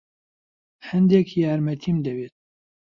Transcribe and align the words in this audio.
هەندێک 0.89 1.27
یارمەتیم 1.43 1.97
دەوێت. 2.05 2.33